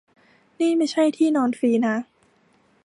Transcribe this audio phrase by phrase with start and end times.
[0.59, 1.95] นี่ไม่ใช่ที่นอนฟรีนะ